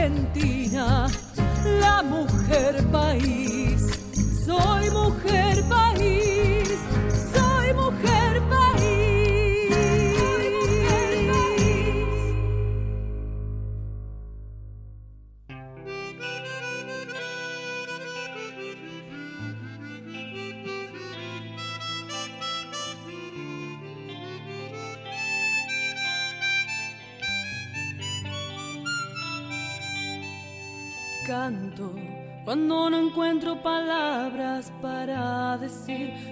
[0.00, 0.59] Argentina,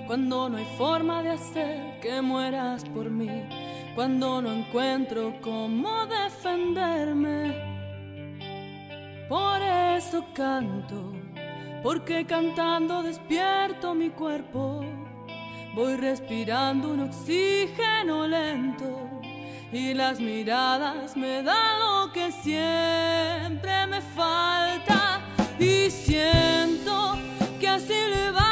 [0.08, 3.28] cuando no hay forma de hacer que mueras por mí,
[3.94, 7.54] cuando no encuentro cómo defenderme.
[9.28, 11.12] Por eso canto,
[11.82, 14.80] porque cantando despierto mi cuerpo,
[15.74, 19.20] voy respirando un oxígeno lento
[19.70, 25.20] y las miradas me dan lo que siempre me falta
[25.58, 27.18] y siento
[27.60, 28.47] que así levanto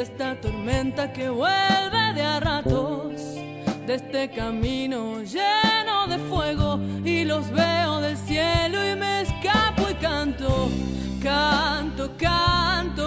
[0.00, 3.20] de esta tormenta que vuelve de a ratos
[3.86, 9.94] de este camino lleno de fuego y los veo del cielo y me escapo y
[9.96, 10.70] canto
[11.22, 12.99] canto canto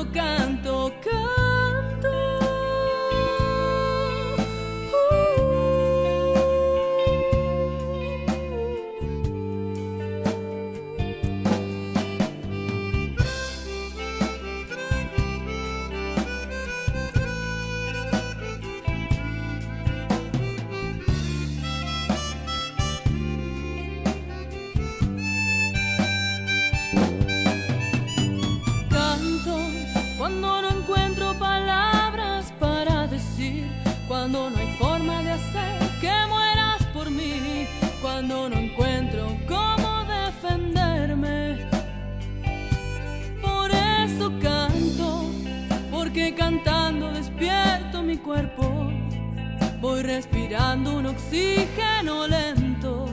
[49.83, 53.05] voy respirando un oxígeno lento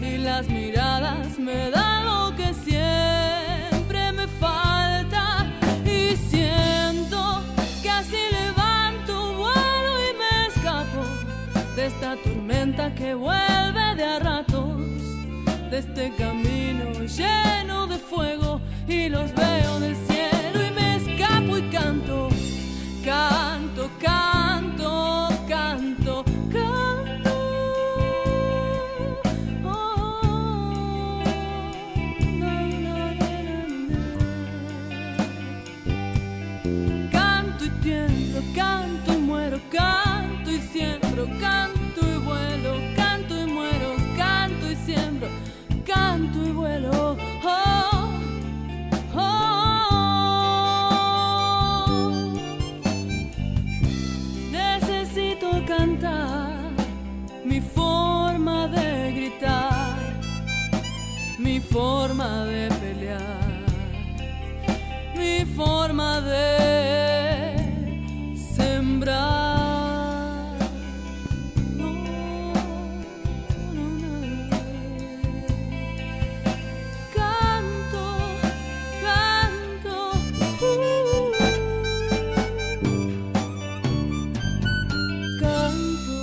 [0.00, 5.46] y las miradas me dan lo que siempre me falta.
[5.84, 7.42] Y siento
[7.82, 11.02] que así levanto vuelo y me escapo
[11.74, 14.76] de esta tormenta que vuelve de a ratos.
[15.70, 21.62] De este camino lleno de fuego y los veo del cielo y me escapo y
[21.70, 22.28] canto
[23.04, 24.43] canto canto
[65.64, 67.56] forma de
[68.56, 69.14] sembrar.
[71.78, 71.88] No,
[73.74, 74.50] no, no.
[77.14, 78.04] Canto,
[79.04, 79.96] canto.
[80.62, 81.32] uh,
[85.40, 86.14] canto.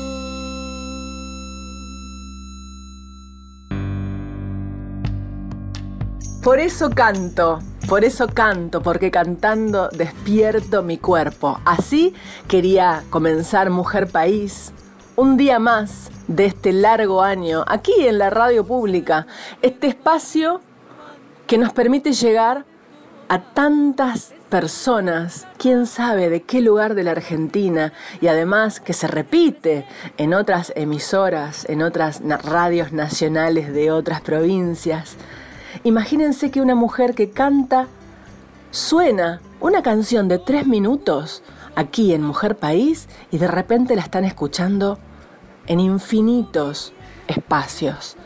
[6.44, 7.60] Por eso canto,
[7.92, 11.60] por eso canto, porque cantando despierto mi cuerpo.
[11.66, 12.14] Así
[12.48, 14.72] quería comenzar Mujer País,
[15.18, 19.28] un día más de este largo año, aquí en la radio pública,
[19.62, 20.62] este espacio
[21.48, 22.64] que nos permite llegar
[23.28, 27.92] a tantas personas, quién sabe de qué lugar de la Argentina,
[28.22, 29.86] y además que se repite
[30.16, 35.18] en otras emisoras, en otras radios nacionales de otras provincias.
[35.84, 37.88] Imagínense que una mujer que canta
[38.72, 41.44] suena una canción de tres minutos
[41.76, 45.00] aquí en Mujer País y de repente la están escuchando
[45.68, 46.94] en infinitos
[47.28, 48.18] espacios.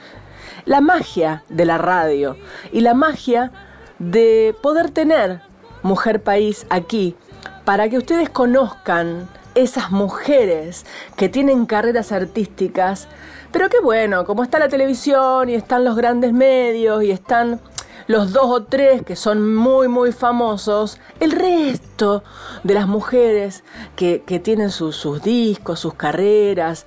[0.65, 2.37] La magia de la radio
[2.71, 3.51] y la magia
[3.99, 5.41] de poder tener
[5.83, 7.15] Mujer País aquí
[7.63, 13.07] para que ustedes conozcan esas mujeres que tienen carreras artísticas,
[13.55, 17.61] pero que bueno, como está la televisión y están los grandes medios y están
[18.05, 22.21] los dos o tres que son muy muy famosos, el resto
[22.65, 23.63] de las mujeres
[23.95, 26.85] que, que tienen sus, sus discos, sus carreras,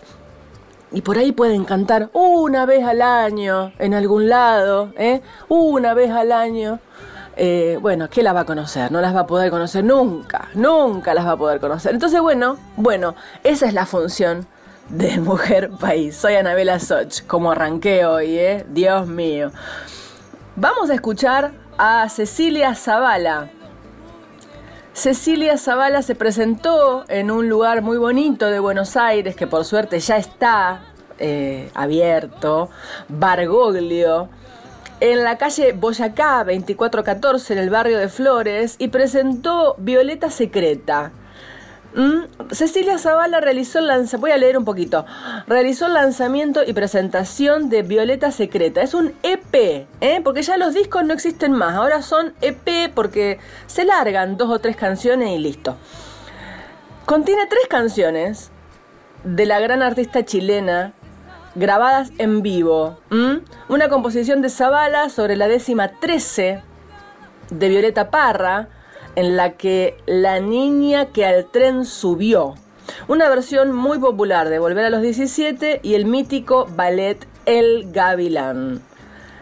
[0.93, 5.23] y por ahí pueden cantar una vez al año en algún lado, ¿eh?
[5.49, 6.81] una vez al año.
[7.39, 8.93] Eh, bueno, ¿qué las va a conocer?
[8.93, 11.95] No las va a poder conocer nunca, nunca las va a poder conocer.
[11.95, 14.47] Entonces, bueno, bueno, esa es la función
[14.89, 16.17] de Mujer País.
[16.17, 18.67] Soy Anabela Soch, como arranqué hoy, ¿eh?
[18.69, 19.51] Dios mío.
[20.57, 23.51] Vamos a escuchar a Cecilia Zavala.
[24.93, 30.01] Cecilia Zavala se presentó en un lugar muy bonito de Buenos Aires, que por suerte
[30.01, 30.81] ya está
[31.21, 32.69] eh, abierto,
[33.09, 34.29] Bargoglio,
[35.01, 41.13] en la calle Boyacá 2414, en el barrio de Flores, y presentó Violeta Secreta.
[41.99, 45.05] Mm, Cecilia Zavala realizó el lanzamiento, voy a leer un poquito,
[45.49, 48.83] realizó el lanzamiento y presentación de Violeta Secreta.
[48.83, 50.21] Es un EP, ¿eh?
[50.23, 54.61] porque ya los discos no existen más, ahora son EP porque se largan dos o
[54.61, 55.77] tres canciones y listo.
[57.05, 58.53] Contiene tres canciones
[59.25, 60.93] de la gran artista chilena
[61.57, 62.97] grabadas en vivo.
[63.69, 66.63] Una composición de Zavala sobre la décima 13
[67.51, 68.69] de Violeta Parra
[69.19, 72.55] en la que La niña que al tren subió.
[73.09, 78.81] Una versión muy popular de Volver a los 17 y el mítico ballet El Gavilán.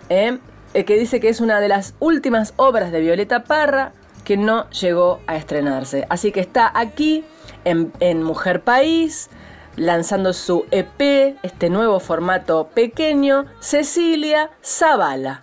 [0.08, 0.38] ¿eh?
[0.72, 3.92] que dice que es una de las últimas obras de Violeta Parra
[4.24, 6.06] que no llegó a estrenarse.
[6.08, 7.24] Así que está aquí
[7.64, 9.28] en, en Mujer País,
[9.76, 15.42] lanzando su EP, este nuevo formato pequeño, Cecilia Zavala.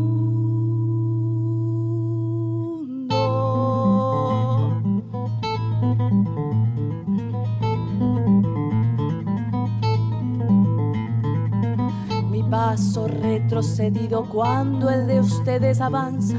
[13.61, 16.35] Retrocedido cuando el de ustedes avanza.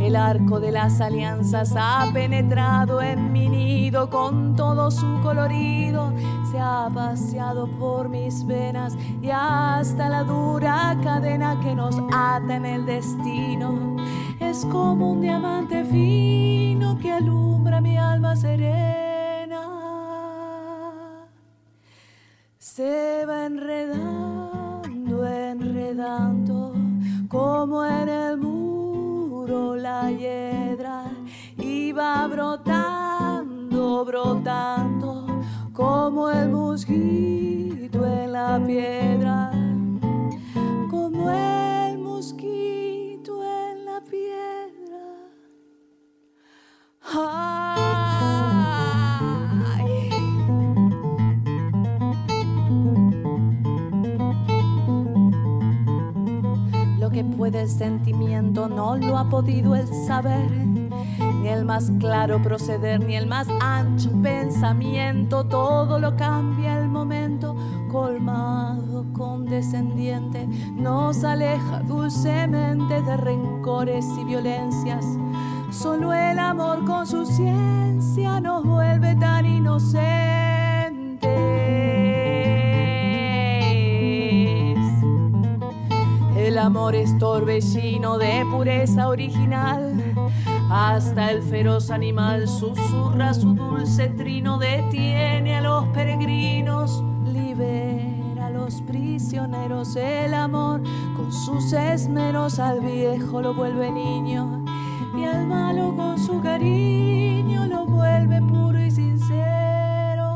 [0.00, 6.14] El arco de las alianzas ha penetrado en mi nido con todo su colorido.
[6.50, 12.64] Se ha paseado por mis venas y hasta la dura cadena que nos ata en
[12.64, 13.96] el destino.
[14.40, 19.60] Es como un diamante fino que alumbra mi alma serena.
[22.58, 24.25] Se va enredando
[27.28, 31.04] como en el muro la hiedra
[31.56, 35.40] iba brotando, brotando
[35.72, 39.52] como el mosquito en la piedra,
[40.90, 44.36] como el mosquito en la piedra.
[47.76, 47.85] que
[57.36, 63.26] puede sentimiento no lo ha podido el saber, ni el más claro proceder, ni el
[63.26, 67.54] más ancho pensamiento, todo lo cambia el momento,
[67.90, 75.04] colmado, condescendiente, nos aleja dulcemente de rencores y violencias.
[75.70, 80.16] Solo el amor con su ciencia nos vuelve tan inocentes.
[86.66, 89.94] Amor es torbellino de pureza original.
[90.68, 98.82] Hasta el feroz animal susurra su dulce trino, detiene a los peregrinos, libera a los
[98.82, 99.94] prisioneros.
[99.94, 100.82] El amor
[101.16, 104.64] con sus esmeros al viejo lo vuelve niño
[105.16, 110.32] y al malo con su cariño lo vuelve puro y sincero.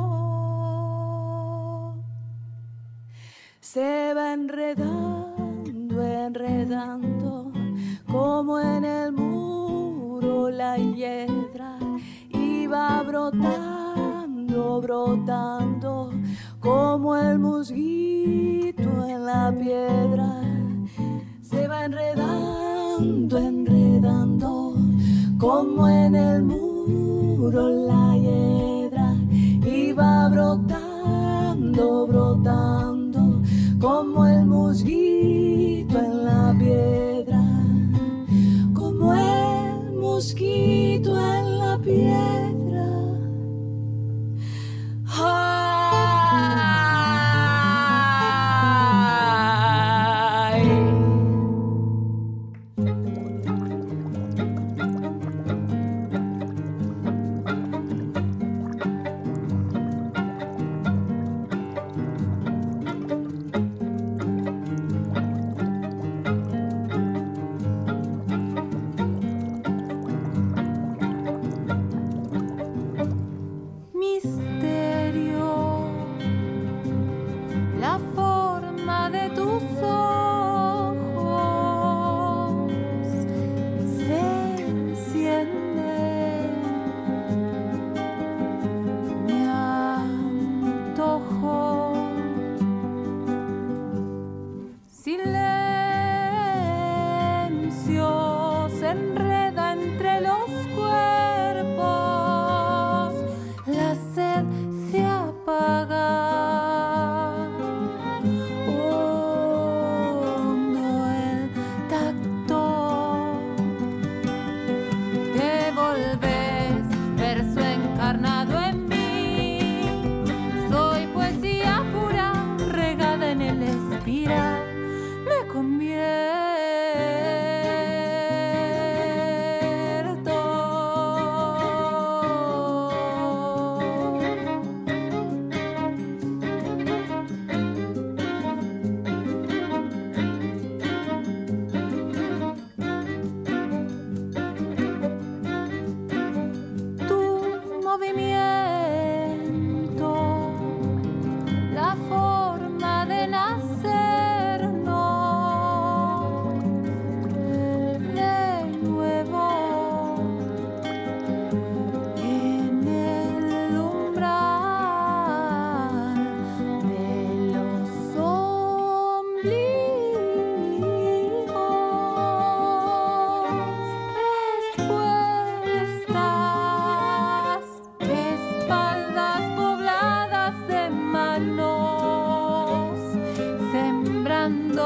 [3.60, 4.89] Se va enredando
[10.70, 11.78] muro la hiedra
[12.28, 16.10] iba brotando, brotando
[16.60, 20.42] como el mosquito en la piedra.
[21.42, 24.76] Se va enredando, enredando
[25.38, 29.16] como en el muro la hiedra.
[29.66, 33.42] Iba brotando, brotando
[33.80, 36.49] como el mosquito en la
[40.20, 42.86] mosquito en la piedra.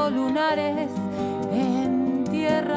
[0.09, 0.89] Lunares
[1.51, 2.75] en tierra.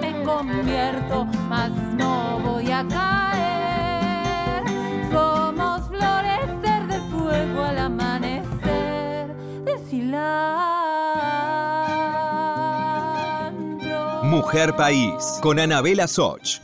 [0.00, 4.64] Me convierto, mas no voy a caer.
[5.12, 9.34] Somos flores del fuego al amanecer
[9.64, 10.54] de cilantro.
[14.24, 16.60] Mujer País con Anabela Soch.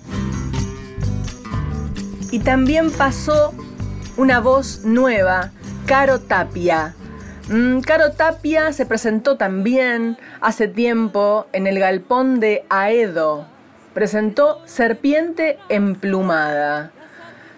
[2.30, 3.52] Y también pasó
[4.16, 5.50] una voz nueva,
[5.86, 6.94] Caro Tapia.
[7.48, 13.46] Mm, Caro Tapia se presentó también hace tiempo en el galpón de Aedo.
[13.94, 16.92] Presentó Serpiente Emplumada.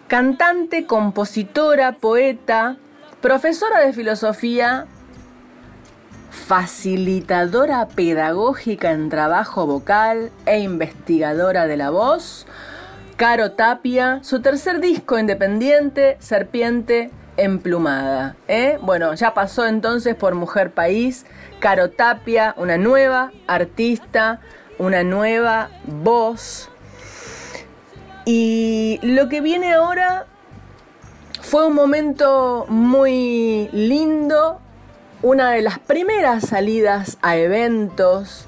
[0.09, 2.77] Cantante, compositora, poeta,
[3.21, 4.87] profesora de filosofía,
[6.31, 12.47] facilitadora pedagógica en trabajo vocal e investigadora de la voz,
[13.17, 18.37] Caro Tapia, su tercer disco independiente, Serpiente Emplumada.
[18.49, 18.79] ¿eh?
[18.81, 21.27] Bueno, ya pasó entonces por Mujer País,
[21.61, 24.41] Caro Tapia, una nueva artista,
[24.79, 26.71] una nueva voz.
[28.25, 30.27] Y lo que viene ahora
[31.43, 34.61] fue un momento muy lindo,
[35.23, 38.47] una de las primeras salidas a eventos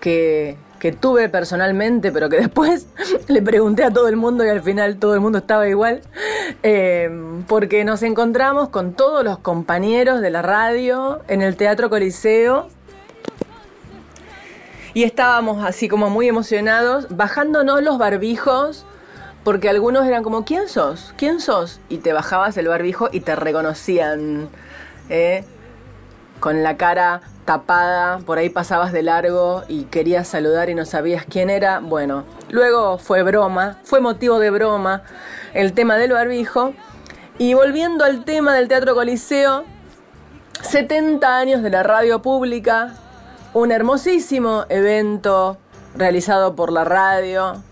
[0.00, 0.56] que
[0.86, 2.86] que tuve personalmente, pero que después
[3.26, 6.00] le pregunté a todo el mundo y al final todo el mundo estaba igual,
[6.62, 7.10] eh,
[7.48, 12.68] porque nos encontramos con todos los compañeros de la radio en el Teatro Coliseo
[14.94, 18.86] y estábamos así como muy emocionados, bajándonos los barbijos,
[19.42, 21.12] porque algunos eran como, ¿quién sos?
[21.16, 21.80] ¿quién sos?
[21.88, 24.48] Y te bajabas el barbijo y te reconocían.
[25.08, 25.44] ¿eh?
[26.40, 31.24] Con la cara tapada, por ahí pasabas de largo y querías saludar y no sabías
[31.24, 31.80] quién era.
[31.80, 35.02] Bueno, luego fue broma, fue motivo de broma
[35.54, 36.74] el tema del barbijo.
[37.38, 39.64] Y volviendo al tema del Teatro Coliseo,
[40.62, 42.94] 70 años de la radio pública,
[43.54, 45.56] un hermosísimo evento
[45.94, 47.62] realizado por la radio,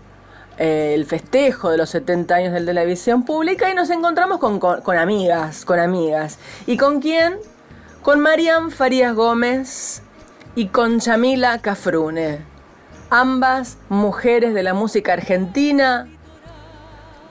[0.57, 4.59] eh, el festejo de los 70 años de la televisión pública y nos encontramos con,
[4.59, 6.39] con amigas, con amigas.
[6.65, 7.37] ¿Y con quién?
[8.05, 10.03] Con Marian Farías Gómez
[10.53, 12.37] y con Chamila Cafrune,
[13.09, 16.07] ambas mujeres de la música argentina,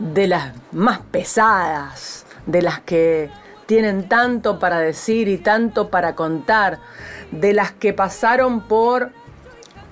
[0.00, 3.31] de las más pesadas, de las que
[3.66, 6.81] tienen tanto para decir y tanto para contar,
[7.31, 9.12] de las que pasaron por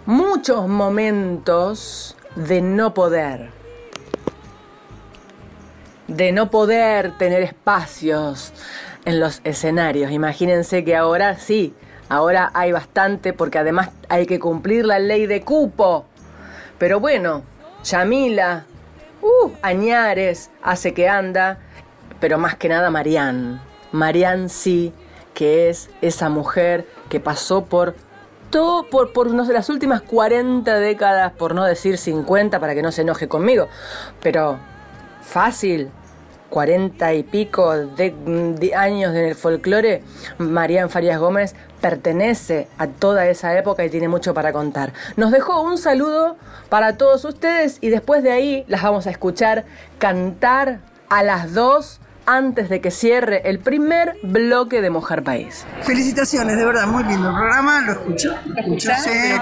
[0.04, 3.50] muchos momentos de no poder,
[6.08, 8.52] de no poder tener espacios,
[9.04, 10.10] en los escenarios.
[10.12, 11.74] Imagínense que ahora sí,
[12.08, 16.06] ahora hay bastante porque además hay que cumplir la ley de cupo.
[16.78, 17.42] Pero bueno,
[17.84, 18.66] Yamila,
[19.22, 21.58] uh, Añares hace que anda,
[22.20, 23.60] pero más que nada Marianne.
[23.92, 24.92] Marianne sí,
[25.34, 27.94] que es esa mujer que pasó por
[28.50, 32.82] todo, por, por no sé, las últimas 40 décadas, por no decir 50 para que
[32.82, 33.68] no se enoje conmigo,
[34.20, 34.58] pero
[35.22, 35.90] fácil,
[36.52, 40.02] cuarenta y pico de, años en el folclore,
[40.36, 44.92] Marían Farías Gómez pertenece a toda esa época y tiene mucho para contar.
[45.16, 46.36] Nos dejó un saludo
[46.68, 49.64] para todos ustedes y después de ahí las vamos a escuchar
[49.98, 55.64] cantar a las dos antes de que cierre el primer bloque de Mojar País.
[55.82, 58.34] Felicitaciones, de verdad, muy lindo el programa, lo escucho.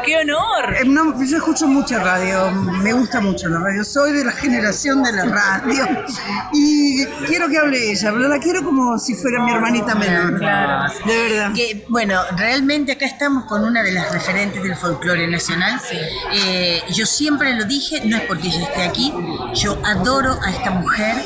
[0.04, 0.74] ¡Qué honor!
[0.74, 5.12] Eh, yo escucho mucha radio, me gusta mucho la radio, soy de la generación de
[5.12, 5.86] la radio
[6.52, 10.38] y quiero que hable ella, pero la quiero como si fuera mi hermanita menor.
[10.38, 11.50] Claro, de verdad.
[11.88, 15.80] bueno, realmente acá estamos con una de las referentes del folclore nacional.
[16.32, 19.12] Eh, yo siempre lo dije, no es porque ella esté aquí,
[19.54, 21.16] yo adoro a esta mujer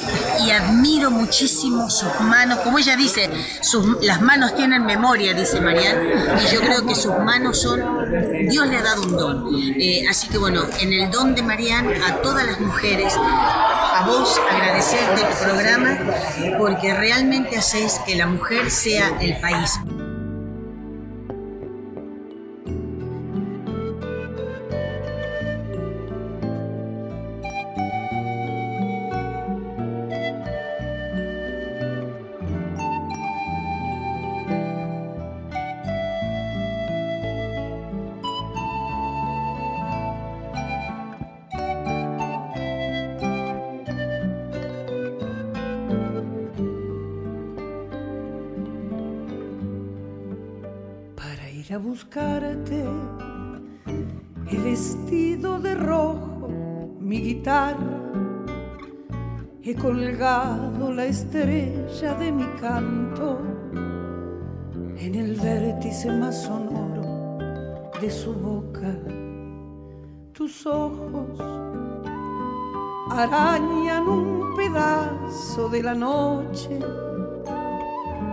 [0.45, 6.15] y admiro muchísimo sus manos, como ella dice, sus, las manos tienen memoria, dice Marianne,
[6.43, 7.81] y yo creo que sus manos son,
[8.49, 9.49] Dios le ha dado un don.
[9.79, 14.41] Eh, así que bueno, en el don de Marianne, a todas las mujeres, a vos
[14.51, 15.99] agradecerte tu programa,
[16.59, 19.79] porque realmente haces que la mujer sea el país.
[61.15, 63.39] Estrella de mi canto
[64.99, 67.39] en el vértice más sonoro
[68.01, 68.93] de su boca.
[70.33, 71.39] Tus ojos
[73.13, 76.81] arañan un pedazo de la noche.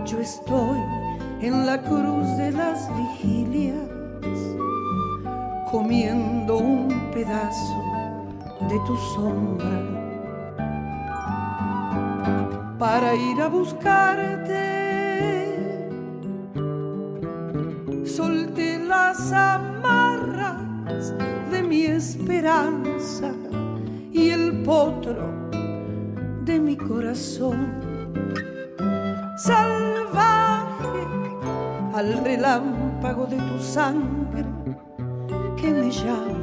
[0.04, 0.80] Yo estoy
[1.40, 4.40] en la cruz de las vigilias,
[5.70, 7.80] comiendo un pedazo
[8.68, 10.01] de tu sombra
[12.82, 14.58] para ir a buscarte.
[18.04, 21.14] Solté las amarras
[21.52, 23.30] de mi esperanza
[24.12, 25.28] y el potro
[26.44, 27.60] de mi corazón.
[29.36, 31.02] Salvaje
[31.94, 34.44] al relámpago de tu sangre
[35.56, 36.41] que me llama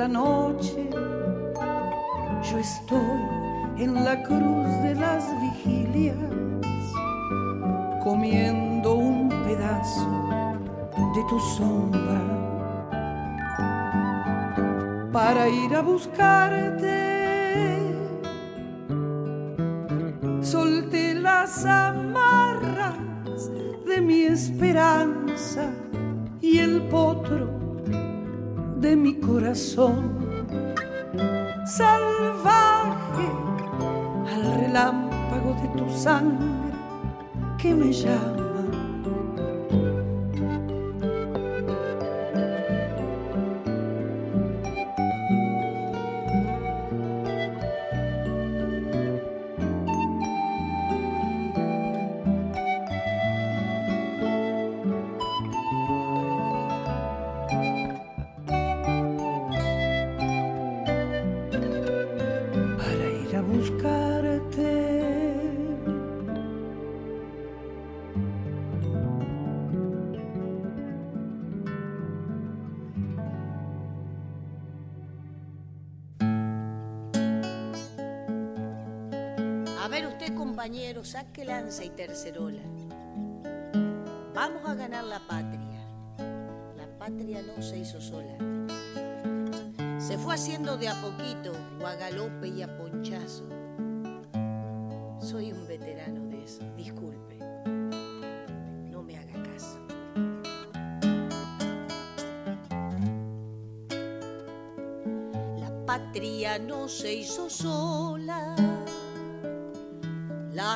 [0.00, 0.88] la noche.
[2.48, 3.20] Yo estoy
[3.76, 6.16] en la cruz de las vigilias,
[8.02, 10.10] comiendo un pedazo
[11.14, 12.22] de tu sombra
[15.12, 16.98] para ir a buscarte.
[20.40, 23.50] Solté las amarras
[23.86, 25.64] de mi esperanza
[26.40, 27.49] y el potro
[31.66, 33.26] Salvaje
[34.32, 36.46] al relámpago de tu sangre
[37.58, 38.39] que me llama.
[80.70, 82.62] Usted, compañero, saque lanza y tercerola.
[84.34, 85.84] Vamos a ganar la patria.
[86.76, 88.36] La patria no se hizo sola.
[89.98, 93.44] Se fue haciendo de a poquito, o a galope y a ponchazo.
[95.20, 97.38] Soy un veterano de eso, disculpe.
[98.90, 99.78] No me haga caso.
[105.58, 108.19] La patria no se hizo sola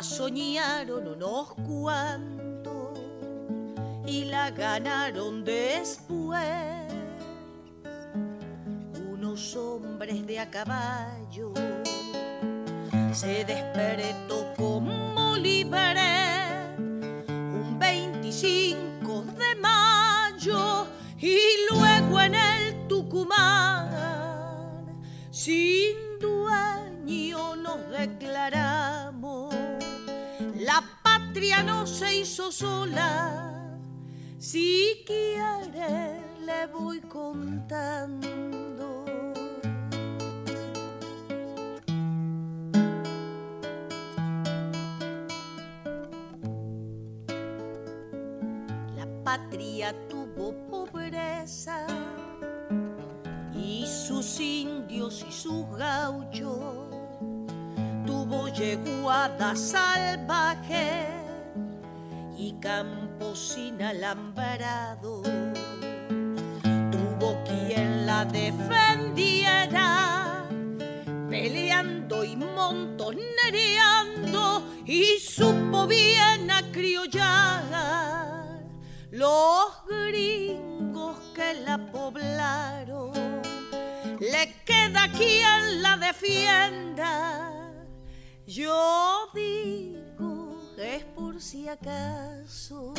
[0.03, 2.99] soñaron unos cuantos
[4.07, 6.41] y la ganaron después.
[9.13, 11.53] Unos hombres de a caballo
[13.13, 16.01] se despertó como libre
[17.29, 20.87] un 25 de mayo
[21.19, 21.39] y
[21.71, 23.85] luego en el Tucumán
[25.31, 25.84] sin
[32.35, 33.79] hizo sola
[34.39, 39.05] si quiere le voy contando
[48.97, 51.87] La patria tuvo pobreza
[53.55, 56.89] y sus indios y sus gauchos.
[58.05, 61.24] Tuvo yeguada salvaje
[62.55, 65.27] y campos inalambrados.
[66.91, 70.49] Tuvo quien la defendiera
[71.29, 77.65] peleando y montonereando y supo bien acriollar
[79.11, 83.13] los gringos que la poblaron.
[84.21, 87.51] Le queda quien la defienda.
[88.47, 89.14] Yo
[90.95, 92.95] es por si acaso.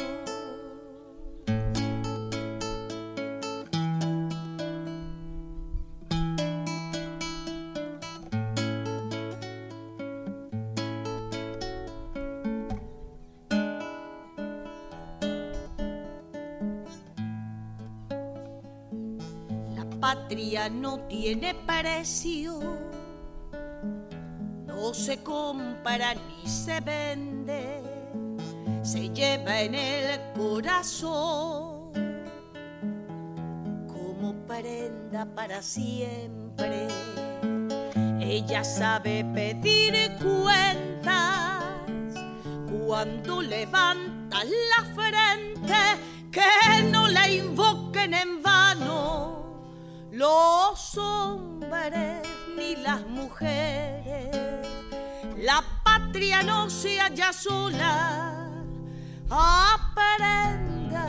[20.05, 22.59] patria no tiene precio,
[24.67, 27.81] no se compra ni se vende,
[28.85, 31.91] se lleva en el corazón
[33.87, 36.87] como prenda para siempre.
[38.19, 41.63] Ella sabe pedir cuentas
[42.69, 45.73] cuando levanta la frente,
[46.31, 49.65] que no la invoquen en vano
[50.11, 52.21] los hombres
[52.55, 54.29] ni las mujeres.
[55.37, 58.34] La patria no se halla sola,
[59.29, 61.07] aprenda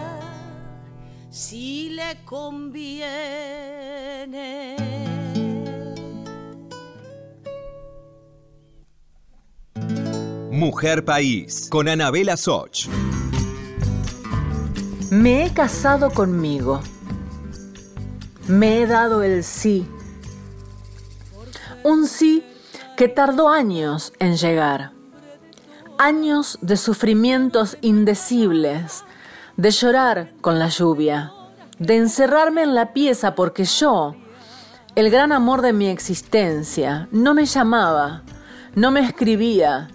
[1.31, 2.97] si le conviene.
[10.51, 12.89] Mujer País, con Anabela Soch.
[15.11, 16.81] Me he casado conmigo
[18.49, 19.89] me he dado el sí.
[21.83, 22.45] Un sí
[22.97, 24.96] que tardó años en llegar.
[25.99, 29.05] Años de sufrimientos indecibles,
[29.57, 31.33] de llorar con la lluvia,
[31.79, 34.15] de encerrarme en la pieza porque yo,
[34.95, 38.25] el gran amor de mi existencia, no me llamaba,
[38.75, 39.89] no me escribía,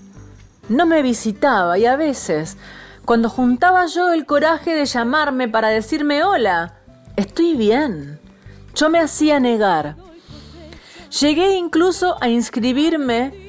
[0.69, 2.57] no me visitaba y a veces,
[3.05, 6.79] cuando juntaba yo el coraje de llamarme para decirme hola,
[7.15, 8.19] estoy bien,
[8.73, 9.97] yo me hacía negar.
[11.19, 13.40] Llegué incluso a inscribirme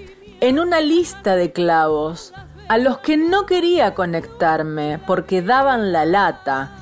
[0.43, 2.35] en una lista de clavos
[2.67, 6.73] a los que no quería conectarme porque daban la lata,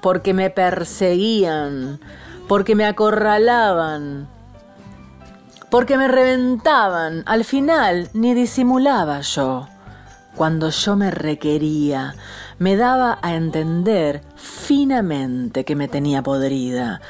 [0.00, 2.00] porque me perseguían,
[2.48, 4.26] porque me acorralaban,
[5.70, 7.22] porque me reventaban.
[7.26, 9.68] Al final ni disimulaba yo.
[10.34, 12.16] Cuando yo me requería,
[12.58, 17.00] me daba a entender finamente que me tenía podrida.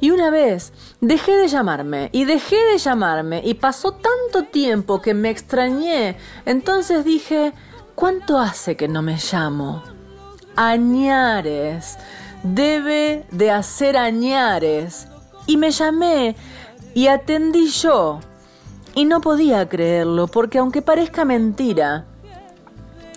[0.00, 5.12] Y una vez dejé de llamarme y dejé de llamarme y pasó tanto tiempo que
[5.12, 6.16] me extrañé.
[6.46, 7.52] Entonces dije,
[7.94, 9.82] ¿cuánto hace que no me llamo?
[10.56, 11.98] Añares.
[12.42, 15.06] Debe de hacer añares.
[15.46, 16.34] Y me llamé
[16.94, 18.20] y atendí yo.
[18.94, 22.06] Y no podía creerlo porque aunque parezca mentira,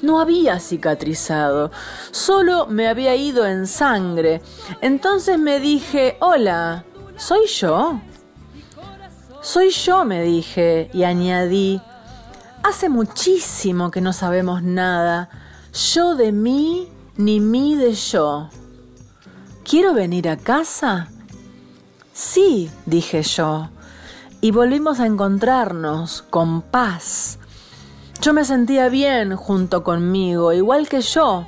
[0.03, 1.71] no había cicatrizado,
[2.11, 4.41] solo me había ido en sangre.
[4.81, 6.83] Entonces me dije, hola,
[7.15, 8.01] ¿soy yo?
[9.41, 11.81] Soy yo, me dije, y añadí,
[12.63, 15.29] hace muchísimo que no sabemos nada,
[15.93, 18.49] yo de mí, ni mí de yo.
[19.63, 21.07] ¿Quiero venir a casa?
[22.11, 23.69] Sí, dije yo,
[24.41, 27.39] y volvimos a encontrarnos con paz
[28.23, 31.45] yo me sentía bien junto conmigo, igual que yo,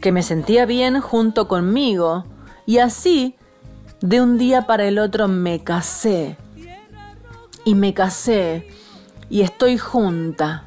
[0.00, 2.24] que me sentía bien junto conmigo.
[2.64, 3.36] Y así,
[4.00, 6.38] de un día para el otro me casé.
[7.66, 8.66] Y me casé
[9.28, 10.64] y estoy junta.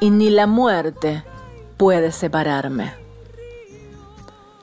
[0.00, 1.24] Y ni la muerte
[1.76, 2.94] puede separarme.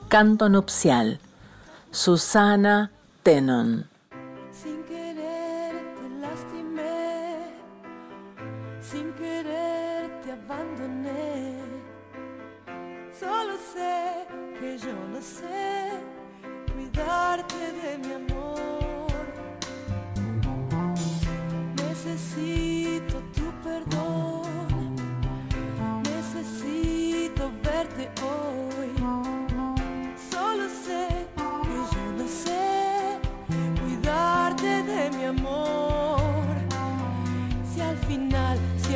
[0.08, 1.20] Canto nupcial.
[1.92, 2.90] Susana
[3.22, 3.88] Tenon.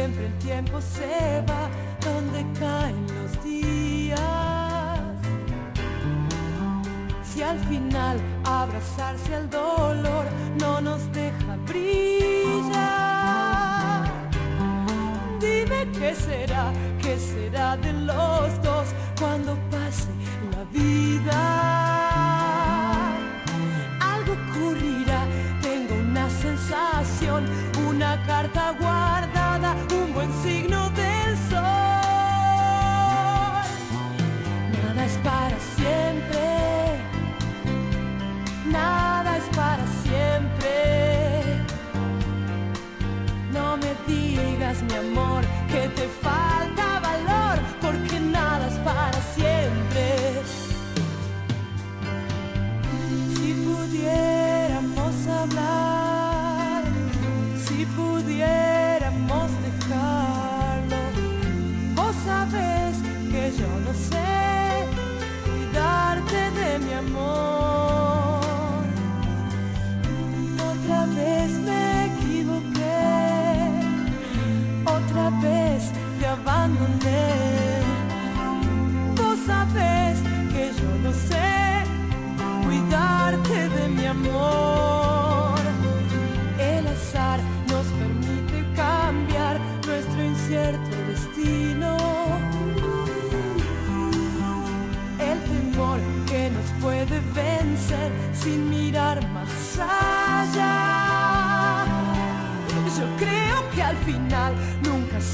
[0.02, 4.20] Siempre el tiempo se va, donde caen los días
[7.42, 10.24] al final abrazarse al dolor
[10.60, 12.21] no nos deja brillar.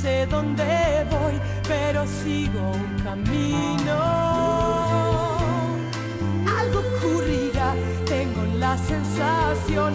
[0.03, 0.65] Sé dónde
[1.11, 1.35] voy,
[1.67, 3.97] pero sigo un camino.
[6.59, 7.75] Algo ocurrirá,
[8.07, 9.95] tengo la sensación,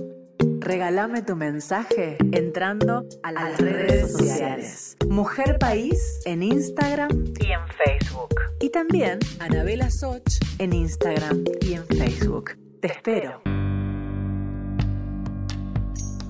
[0.71, 4.95] regálame tu mensaje entrando a las redes sociales.
[5.05, 7.09] Mujer País en Instagram
[7.41, 8.33] y en Facebook.
[8.61, 12.51] Y también Anabela Soch en Instagram y en Facebook.
[12.79, 13.41] Te espero.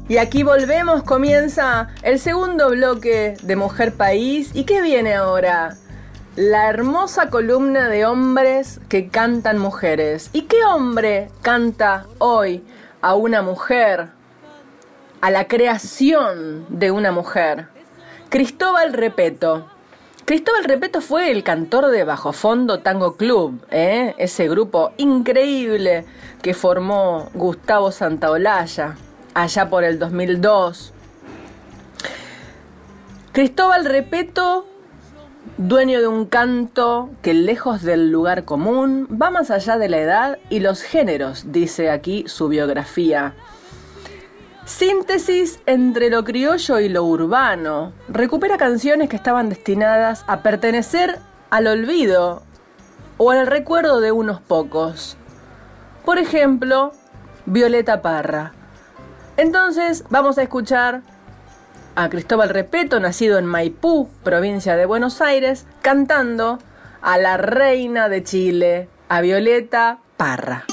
[0.09, 4.49] Y aquí volvemos, comienza el segundo bloque de Mujer País.
[4.55, 5.77] ¿Y qué viene ahora?
[6.35, 10.31] La hermosa columna de hombres que cantan mujeres.
[10.33, 12.63] ¿Y qué hombre canta hoy
[13.01, 14.19] a una mujer?
[15.21, 17.67] A la creación de una mujer.
[18.29, 19.67] Cristóbal Repeto.
[20.25, 24.15] Cristóbal Repeto fue el cantor de Bajo Fondo Tango Club, ¿eh?
[24.17, 26.05] ese grupo increíble
[26.41, 28.95] que formó Gustavo Santaolalla
[29.35, 30.91] allá por el 2002.
[33.31, 34.65] Cristóbal Repeto,
[35.57, 40.39] dueño de un canto que lejos del lugar común va más allá de la edad
[40.49, 43.35] y los géneros, dice aquí su biografía.
[44.71, 47.91] Síntesis entre lo criollo y lo urbano.
[48.07, 52.41] Recupera canciones que estaban destinadas a pertenecer al olvido
[53.17, 55.17] o al recuerdo de unos pocos.
[56.05, 56.93] Por ejemplo,
[57.45, 58.53] Violeta Parra.
[59.35, 61.01] Entonces vamos a escuchar
[61.95, 66.59] a Cristóbal Repeto, nacido en Maipú, provincia de Buenos Aires, cantando
[67.01, 70.65] a la reina de Chile, a Violeta Parra.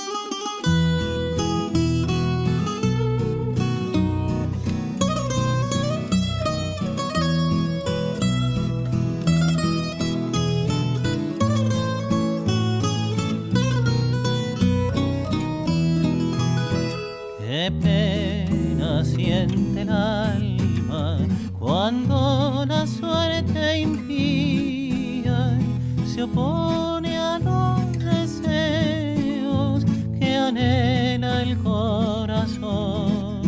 [17.71, 21.19] Pena siente el alma
[21.59, 25.59] cuando la suerte impía
[26.07, 29.85] se opone a los deseos
[30.19, 33.43] que anhela el corazón.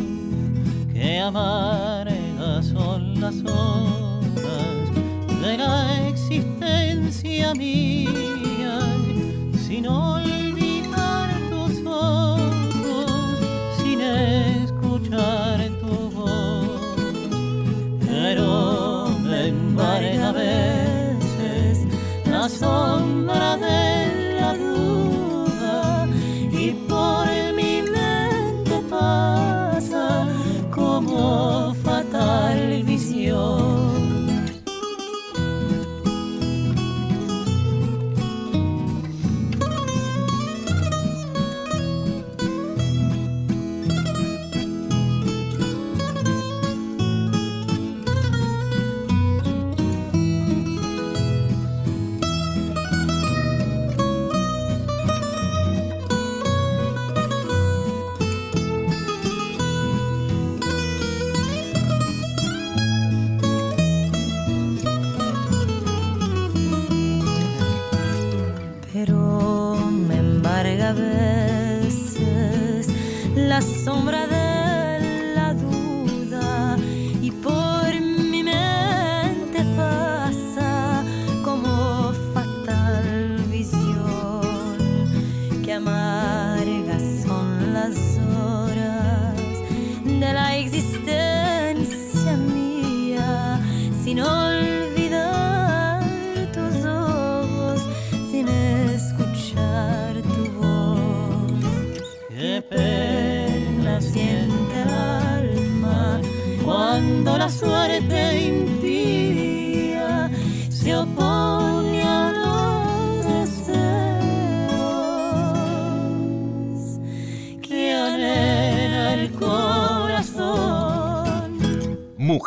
[0.92, 4.90] Que amargas son las horas
[5.42, 8.80] de la existencia mía
[9.66, 10.19] sin olvidar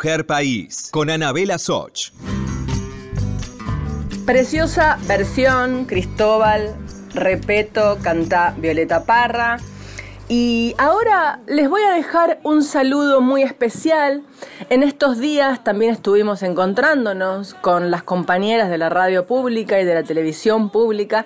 [0.04, 2.10] País con Anabela Soch.
[4.26, 6.76] Preciosa versión, Cristóbal,
[7.14, 9.56] repeto, canta Violeta Parra.
[10.28, 14.22] Y ahora les voy a dejar un saludo muy especial.
[14.68, 19.94] En estos días también estuvimos encontrándonos con las compañeras de la radio pública y de
[19.94, 21.24] la televisión pública.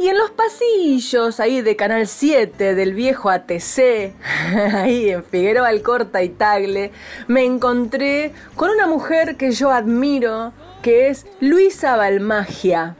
[0.00, 4.12] Y en los pasillos ahí de Canal 7 del viejo ATC,
[4.74, 6.92] ahí en Figueroa Alcorta y Tagle,
[7.26, 12.94] me encontré con una mujer que yo admiro, que es Luisa Balmagia.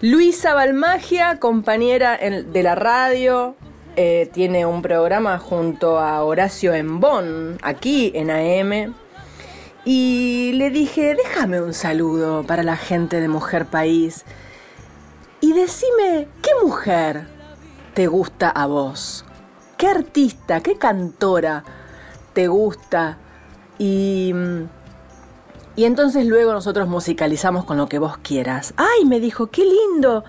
[0.00, 3.54] Luisa Balmagia, compañera de la radio,
[3.94, 8.94] eh, tiene un programa junto a Horacio Embón, aquí en AM.
[9.84, 14.24] Y le dije, déjame un saludo para la gente de Mujer País.
[15.46, 17.28] Y decime, ¿qué mujer
[17.94, 19.24] te gusta a vos?
[19.76, 21.62] ¿Qué artista, qué cantora
[22.32, 23.18] te gusta?
[23.78, 24.34] Y,
[25.76, 28.74] y entonces luego nosotros musicalizamos con lo que vos quieras.
[28.76, 29.04] ¡Ay!
[29.04, 30.24] Me dijo, qué lindo.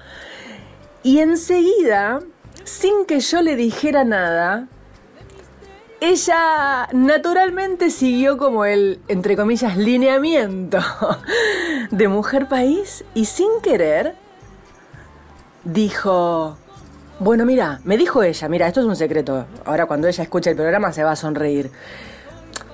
[1.02, 2.20] Y enseguida,
[2.64, 4.68] sin que yo le dijera nada,
[6.00, 10.78] ella naturalmente siguió como el, entre comillas, lineamiento
[11.90, 14.27] de Mujer País y sin querer
[15.68, 16.58] dijo,
[17.20, 20.56] bueno, mira, me dijo ella, mira, esto es un secreto, ahora cuando ella escucha el
[20.56, 21.72] programa se va a sonreír.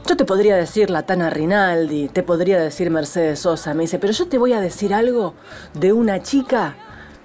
[0.08, 4.14] Yo te podría decir la Tana Rinaldi, te podría decir Mercedes Sosa, me dice, pero
[4.14, 5.34] yo te voy a decir algo
[5.74, 6.76] de una chica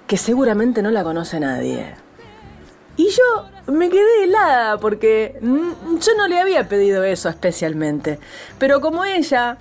[0.07, 1.93] que seguramente no la conoce nadie.
[2.95, 8.19] Y yo me quedé helada porque mm, yo no le había pedido eso especialmente.
[8.57, 9.57] Pero como ella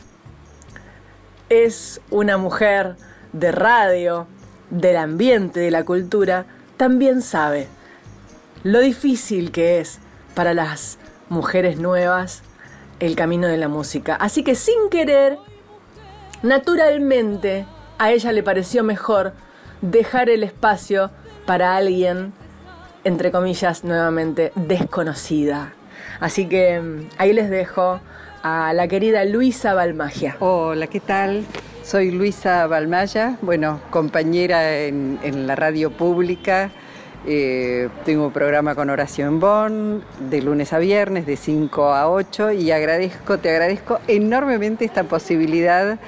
[1.49, 2.97] es una mujer
[3.33, 4.27] de radio,
[4.71, 6.47] del ambiente, de la cultura,
[6.77, 7.69] también sabe
[8.65, 9.99] lo difícil que es
[10.35, 10.99] para las
[11.29, 12.43] mujeres nuevas
[13.01, 14.15] el camino de la música.
[14.17, 15.39] Así que sin querer,
[16.43, 17.67] naturalmente,
[17.99, 19.33] a ella le pareció mejor
[19.81, 21.11] dejar el espacio
[21.47, 22.33] para alguien,
[23.05, 25.73] entre comillas, nuevamente desconocida.
[26.21, 28.01] Así que mm, ahí les dejo
[28.43, 30.37] a la querida Luisa Balmagia.
[30.41, 31.45] Hola, ¿qué tal?
[31.89, 36.71] Soy Luisa Balmaya, bueno, compañera en, la radio pública.
[37.27, 42.11] Eh, tengo un programa con Horacio en Bonn de lunes a viernes de 5 a
[42.11, 45.99] 8 y agradezco, te agradezco enormemente esta posibilidad.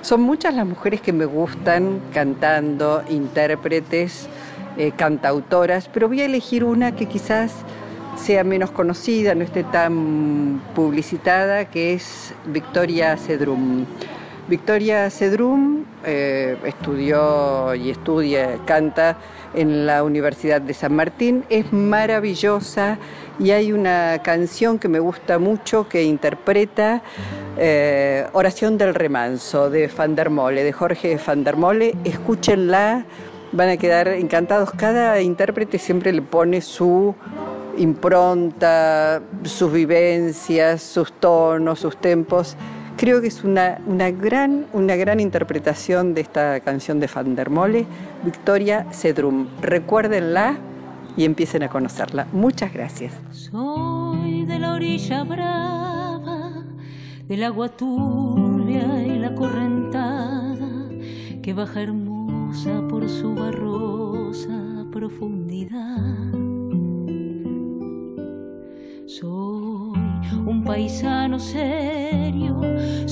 [0.00, 4.26] Son muchas las mujeres que me gustan cantando, intérpretes,
[4.76, 7.52] eh, cantautoras, pero voy a elegir una que quizás
[8.16, 13.86] sea menos conocida, no esté tan publicitada, que es Victoria Cedrum.
[14.48, 19.18] Victoria Cedrum eh, estudió y estudia, canta
[19.54, 22.98] en la Universidad de San Martín, es maravillosa
[23.38, 27.02] y hay una canción que me gusta mucho que interpreta
[27.58, 31.94] eh, Oración del Remanso de Van der Mole, de Jorge Van der Mole.
[32.04, 33.04] Escúchenla,
[33.52, 34.70] van a quedar encantados.
[34.70, 37.14] Cada intérprete siempre le pone su
[37.76, 42.56] impronta, sus vivencias, sus tonos, sus tempos.
[42.98, 47.48] Creo que es una, una, gran, una gran interpretación de esta canción de Van der
[47.48, 47.86] Mole,
[48.24, 49.46] Victoria Cedrum.
[49.62, 50.58] Recuérdenla
[51.16, 52.26] y empiecen a conocerla.
[52.32, 53.12] Muchas gracias.
[53.30, 56.64] Soy de la orilla brava,
[57.28, 60.88] del agua turbia y la correntada
[61.40, 66.32] que baja hermosa por su barrosa profundidad.
[69.06, 69.92] Soy
[70.46, 72.60] un paisano serio,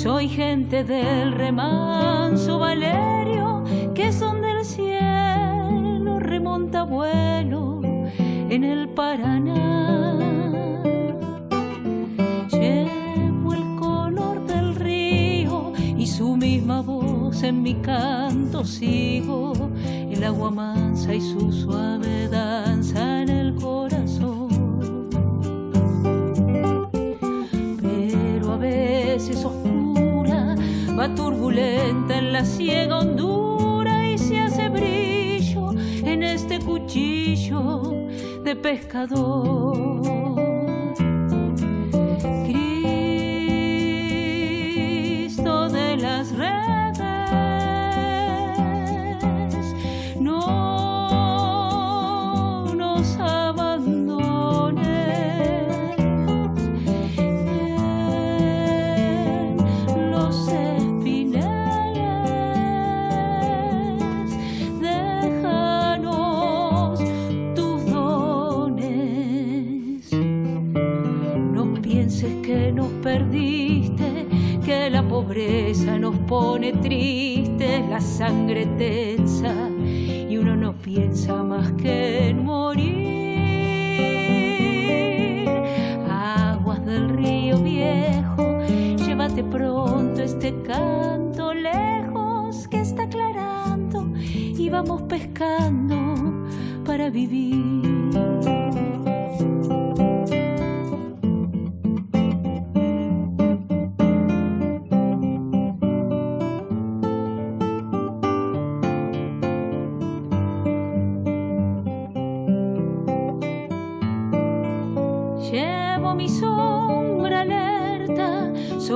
[0.06, 10.16] soy gente del remanso Valerio, que son del cielo, remonta vuelo en el Paraná.
[12.52, 19.54] Llevo el color del río y su misma voz en mi canto sigo,
[19.84, 24.35] el agua mansa y su suave danza en el corazón.
[31.14, 35.72] Turbulenta en la ciega hondura y se hace brillo
[36.04, 37.82] en este cuchillo
[38.42, 39.96] de pescador.
[75.36, 82.96] nos pone tristes, la sangre tensa y uno no piensa más que en morir.
[86.10, 88.60] Aguas del río viejo,
[89.06, 96.46] llévate pronto este canto lejos que está aclarando y vamos pescando
[96.86, 97.95] para vivir.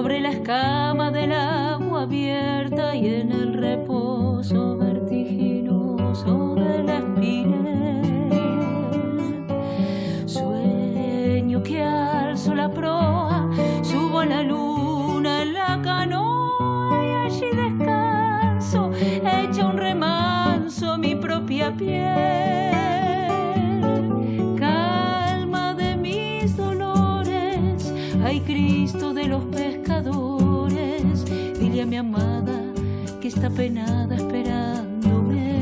[0.00, 3.52] sobre la escama del agua abierta y en el
[33.30, 35.60] está penada esperándome.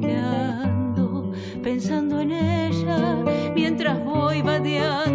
[0.00, 3.16] Que ando pensando en ella
[3.54, 5.11] mientras voy vadeando.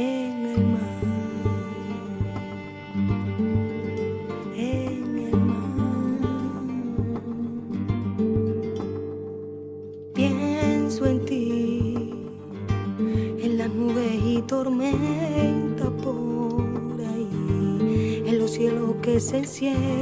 [0.00, 1.02] en el mar,
[4.56, 6.20] en el mar.
[10.14, 12.14] Pienso en ti,
[13.44, 19.99] en las nubes y tormenta por ahí, en los cielos que se encierran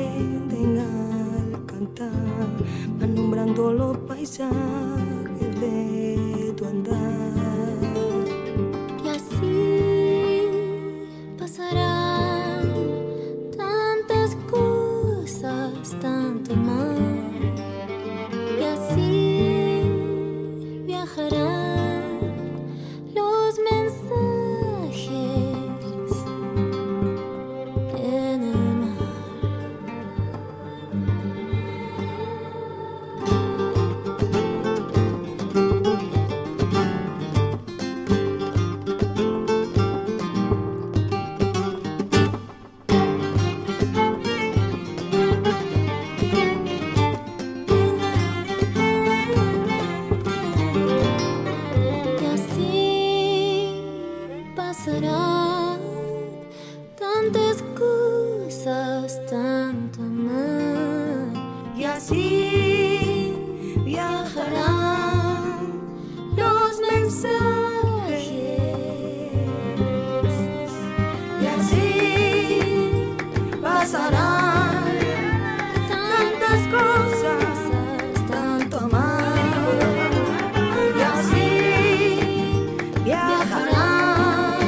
[83.09, 84.59] viajarán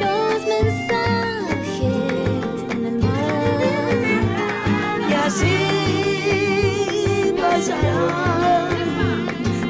[0.00, 1.82] los mensajes
[2.70, 3.90] en el mar.
[5.10, 5.58] Y así
[7.40, 8.68] pasarán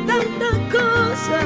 [0.07, 1.45] tantas cosas,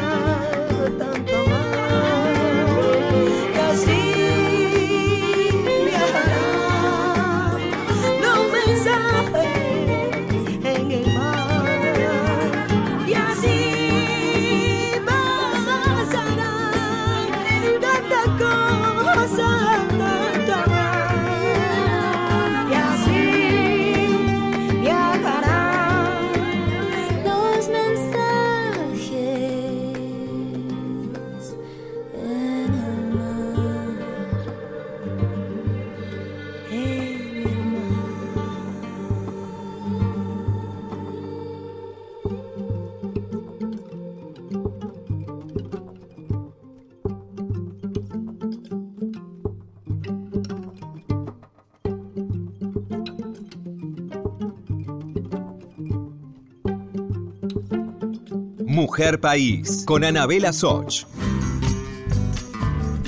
[59.03, 61.07] País con Anabela Soch.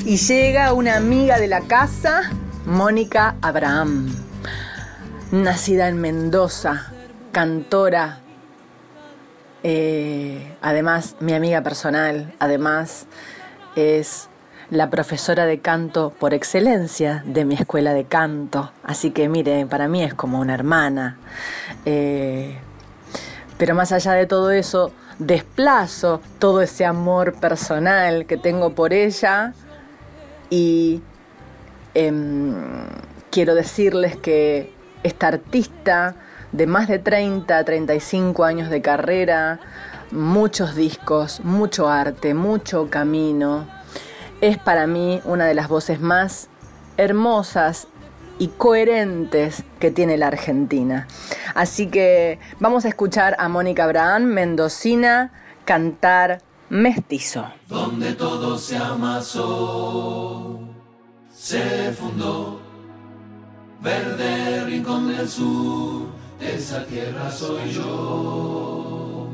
[0.04, 2.32] Y llega una amiga de la casa,
[2.66, 4.12] Mónica Abraham,
[5.30, 6.92] nacida en Mendoza,
[7.30, 8.18] cantora,
[9.62, 13.06] eh, además mi amiga personal, además
[13.76, 14.28] es
[14.70, 19.86] la profesora de canto por excelencia de mi escuela de canto, así que mire, para
[19.86, 21.18] mí es como una hermana.
[21.86, 22.58] Eh,
[23.56, 29.54] pero más allá de todo eso, desplazo todo ese amor personal que tengo por ella
[30.50, 31.02] y
[31.94, 32.54] em,
[33.30, 36.16] quiero decirles que esta artista
[36.52, 39.60] de más de 30, 35 años de carrera,
[40.10, 43.66] muchos discos, mucho arte, mucho camino,
[44.40, 46.48] es para mí una de las voces más
[46.96, 47.88] hermosas
[48.38, 51.06] y coherentes que tiene la Argentina.
[51.54, 55.32] Así que vamos a escuchar a Mónica Abraham, mendocina,
[55.64, 57.46] cantar Mestizo.
[57.68, 60.60] donde todo se amasó,
[61.30, 62.60] se fundó.
[63.80, 66.06] Verde rincón del sur,
[66.40, 69.28] esa tierra soy yo.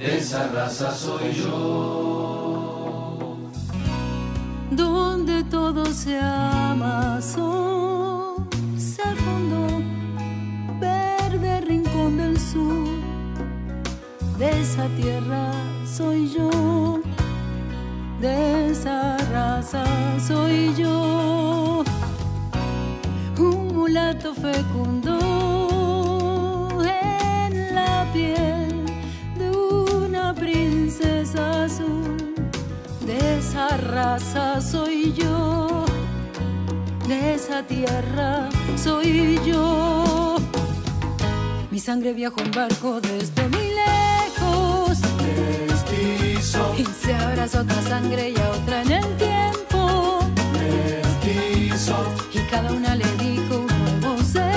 [0.00, 2.47] Esa raza soy yo.
[4.70, 7.56] Donde todo se amasó,
[8.76, 9.82] se fundó,
[10.80, 12.88] verde rincón del sur,
[14.38, 15.52] de esa tierra
[15.84, 17.00] soy yo,
[18.20, 19.84] de esa raza
[20.26, 21.82] soy yo,
[23.38, 25.18] un mulato fecundo
[26.84, 28.47] en la piel
[33.78, 35.84] raza soy yo,
[37.06, 40.36] de esa tierra soy yo.
[41.70, 44.98] Mi sangre viajó en barco desde muy lejos.
[45.68, 50.18] Mestizo, Y se abraza otra sangre y a otra en el tiempo.
[50.52, 51.96] mestizo,
[52.32, 54.48] Y cada una le dijo un nuevo secreto.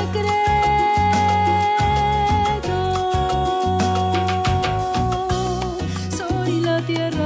[6.17, 7.20] Soy la tierra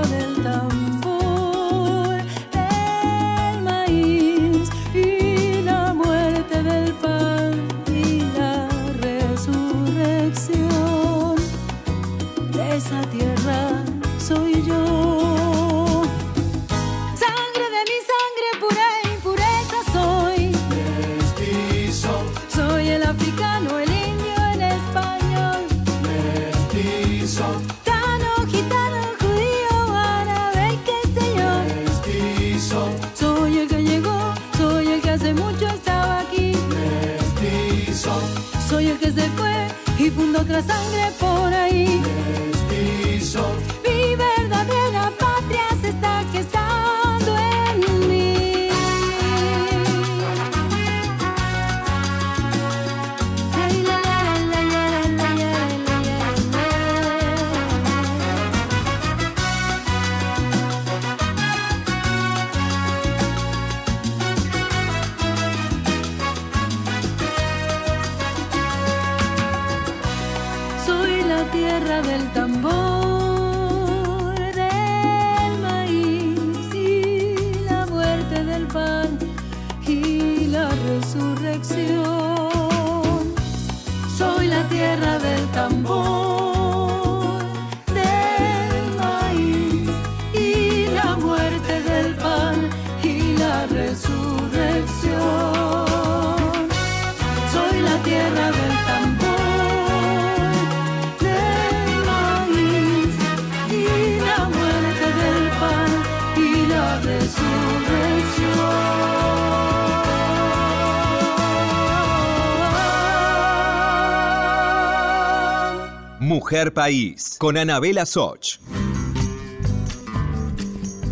[116.19, 118.59] Mujer País, con Anabela Soch.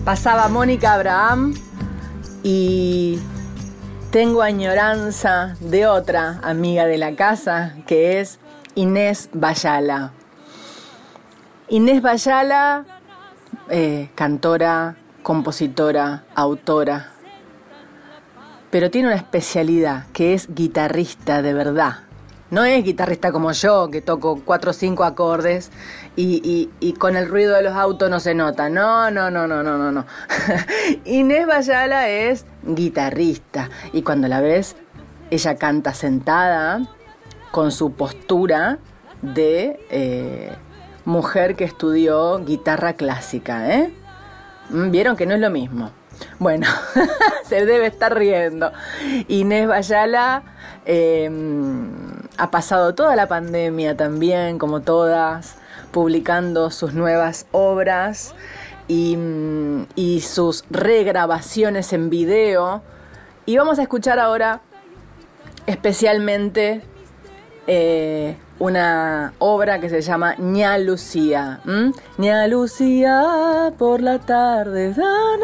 [0.04, 1.54] Pasaba Mónica Abraham
[2.44, 3.20] y
[4.12, 8.40] tengo añoranza de otra amiga de la casa, que es
[8.76, 10.12] Inés Bayala.
[11.70, 12.86] Inés Bayala,
[13.70, 17.14] eh, cantora, compositora, autora,
[18.74, 22.00] pero tiene una especialidad, que es guitarrista de verdad.
[22.50, 25.72] No es guitarrista como yo, que toco cuatro o cinco acordes
[26.16, 26.70] y,
[27.00, 28.70] con el ruido de los autos no se nota.
[28.70, 30.06] No, no, no, no, no, no, no.
[31.06, 34.76] Inés Bayala es guitarrista y cuando la ves,
[35.32, 36.82] ella canta sentada
[37.52, 38.80] con su postura
[39.22, 40.52] de eh,
[41.06, 43.94] mujer que estudió guitarra clásica, ¿eh?
[44.74, 45.92] Mm, vieron que no es lo mismo.
[46.40, 46.68] Bueno,
[47.46, 48.72] se debe estar riendo.
[49.28, 50.44] Inés Bayala
[50.86, 51.92] em,
[52.38, 55.56] ha pasado toda la pandemia también, como todas,
[55.92, 58.34] publicando sus nuevas obras
[58.88, 59.86] y, mm,
[60.22, 62.82] sus regrabaciones en video.
[63.46, 64.62] Y vamos a escuchar ahora
[65.68, 66.82] especialmente
[67.68, 71.60] eh, una obra que se llama Ña Lucía.
[72.18, 75.40] Ña Lucía por la tarde, tan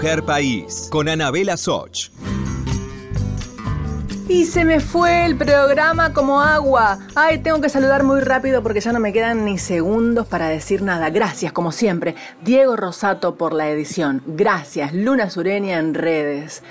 [0.06, 2.10] País con Anabela Soch.
[4.28, 7.00] Y se me fue el programa como agua.
[7.16, 10.82] Ay, tengo que saludar muy rápido porque ya no me quedan ni segundos para decir
[10.82, 11.10] nada.
[11.10, 14.22] Gracias, como siempre, Diego Rosato por la edición.
[14.26, 16.62] Gracias, Luna Sureña en redes.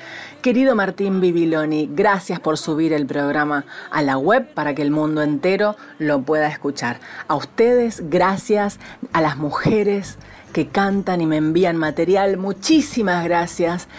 [0.41, 5.23] Querido Martín Bibiloni, gracias por subir el programa a la web para que el mundo
[5.23, 7.01] entero lo pueda escuchar.
[7.27, 8.79] A ustedes, gracias.
[9.11, 10.17] A las mujeres
[10.55, 12.37] que cantan y me envían material.
[12.37, 13.89] Muchísimas gracias.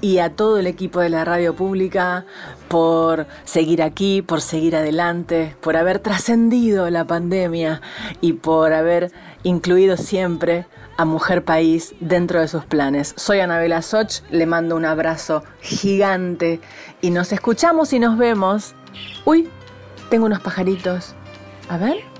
[0.00, 2.24] Y a todo el equipo de la radio pública
[2.68, 7.82] por seguir aquí, por seguir adelante, por haber trascendido la pandemia
[8.20, 9.10] y por haber
[9.42, 13.12] incluido siempre a Mujer País dentro de sus planes.
[13.16, 16.60] Soy Anabela Soch, le mando un abrazo gigante
[17.00, 18.76] y nos escuchamos y nos vemos.
[19.24, 19.48] Uy,
[20.10, 21.16] tengo unos pajaritos.
[21.68, 22.13] A ver,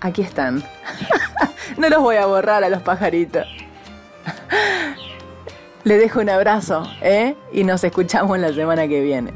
[0.00, 0.62] aquí están.
[1.76, 3.46] no los voy a borrar a los pajaritos.
[5.84, 7.36] Le dejo un abrazo, ¿eh?
[7.52, 9.32] Y nos escuchamos la semana que viene.